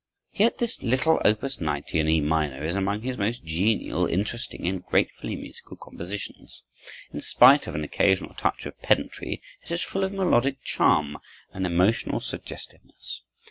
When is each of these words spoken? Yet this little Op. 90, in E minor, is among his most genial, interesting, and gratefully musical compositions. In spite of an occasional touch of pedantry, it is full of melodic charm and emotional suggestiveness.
Yet 0.33 0.57
this 0.57 0.81
little 0.81 1.21
Op. 1.23 1.43
90, 1.61 1.99
in 1.99 2.09
E 2.09 2.21
minor, 2.21 2.63
is 2.65 2.75
among 2.75 3.03
his 3.03 3.19
most 3.19 3.43
genial, 3.45 4.07
interesting, 4.07 4.65
and 4.65 4.83
gratefully 4.83 5.35
musical 5.35 5.77
compositions. 5.77 6.63
In 7.13 7.21
spite 7.21 7.67
of 7.67 7.75
an 7.75 7.83
occasional 7.83 8.33
touch 8.33 8.65
of 8.65 8.81
pedantry, 8.81 9.43
it 9.61 9.69
is 9.69 9.83
full 9.83 10.03
of 10.03 10.11
melodic 10.11 10.63
charm 10.63 11.17
and 11.53 11.67
emotional 11.67 12.19
suggestiveness. 12.19 13.21